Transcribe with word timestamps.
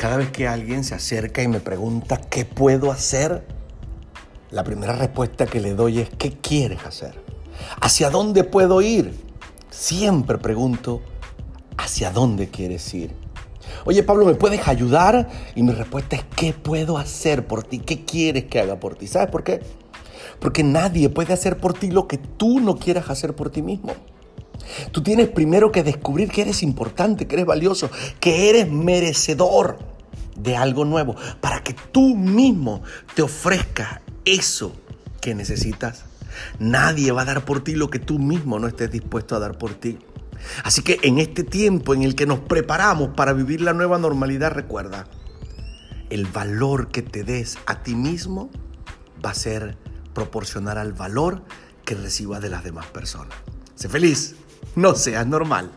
cada 0.00 0.16
vez 0.16 0.30
que 0.30 0.48
alguien 0.48 0.82
se 0.82 0.94
acerca 0.94 1.42
y 1.42 1.48
me 1.48 1.60
pregunta 1.60 2.16
qué 2.16 2.46
puedo 2.46 2.90
hacer, 2.90 3.46
la 4.50 4.64
primera 4.64 4.94
respuesta 4.94 5.44
que 5.44 5.60
le 5.60 5.74
doy 5.74 5.98
es 5.98 6.08
¿qué 6.16 6.32
quieres 6.32 6.86
hacer? 6.86 7.22
¿Hacia 7.82 8.08
dónde 8.08 8.44
puedo 8.44 8.80
ir? 8.80 9.14
Siempre 9.68 10.38
pregunto 10.38 11.02
¿hacia 11.76 12.10
dónde 12.12 12.48
quieres 12.48 12.94
ir? 12.94 13.14
Oye 13.84 14.02
Pablo, 14.02 14.24
¿me 14.24 14.32
puedes 14.32 14.66
ayudar? 14.68 15.28
Y 15.54 15.62
mi 15.62 15.72
respuesta 15.72 16.16
es 16.16 16.24
¿qué 16.34 16.54
puedo 16.54 16.96
hacer 16.96 17.46
por 17.46 17.62
ti? 17.62 17.80
¿Qué 17.80 18.06
quieres 18.06 18.44
que 18.44 18.58
haga 18.58 18.80
por 18.80 18.94
ti? 18.94 19.06
¿Sabes 19.06 19.28
por 19.28 19.44
qué? 19.44 19.60
Porque 20.38 20.62
nadie 20.62 21.10
puede 21.10 21.34
hacer 21.34 21.58
por 21.58 21.74
ti 21.74 21.90
lo 21.90 22.08
que 22.08 22.16
tú 22.16 22.58
no 22.58 22.78
quieras 22.78 23.10
hacer 23.10 23.36
por 23.36 23.50
ti 23.50 23.60
mismo. 23.60 23.92
Tú 24.92 25.02
tienes 25.02 25.28
primero 25.28 25.70
que 25.70 25.82
descubrir 25.82 26.30
que 26.30 26.40
eres 26.40 26.62
importante, 26.62 27.26
que 27.26 27.34
eres 27.34 27.46
valioso, 27.46 27.90
que 28.18 28.48
eres 28.48 28.70
merecedor 28.70 29.89
de 30.42 30.56
algo 30.56 30.84
nuevo, 30.84 31.16
para 31.40 31.62
que 31.62 31.74
tú 31.74 32.16
mismo 32.16 32.82
te 33.14 33.22
ofrezcas 33.22 34.00
eso 34.24 34.74
que 35.20 35.34
necesitas. 35.34 36.04
Nadie 36.58 37.12
va 37.12 37.22
a 37.22 37.26
dar 37.26 37.44
por 37.44 37.62
ti 37.62 37.74
lo 37.74 37.90
que 37.90 37.98
tú 37.98 38.18
mismo 38.18 38.58
no 38.58 38.68
estés 38.68 38.90
dispuesto 38.90 39.36
a 39.36 39.40
dar 39.40 39.58
por 39.58 39.74
ti. 39.74 39.98
Así 40.64 40.82
que 40.82 40.98
en 41.02 41.18
este 41.18 41.44
tiempo 41.44 41.94
en 41.94 42.02
el 42.02 42.14
que 42.14 42.26
nos 42.26 42.40
preparamos 42.40 43.10
para 43.10 43.32
vivir 43.32 43.60
la 43.60 43.72
nueva 43.72 43.98
normalidad, 43.98 44.52
recuerda, 44.52 45.06
el 46.08 46.26
valor 46.26 46.88
que 46.88 47.02
te 47.02 47.24
des 47.24 47.58
a 47.66 47.82
ti 47.82 47.94
mismo 47.94 48.50
va 49.24 49.30
a 49.30 49.34
ser 49.34 49.76
proporcional 50.14 50.78
al 50.78 50.92
valor 50.92 51.42
que 51.84 51.94
recibas 51.94 52.40
de 52.40 52.50
las 52.50 52.64
demás 52.64 52.86
personas. 52.86 53.36
Sé 53.74 53.88
feliz, 53.88 54.34
no 54.76 54.94
seas 54.94 55.26
normal. 55.26 55.70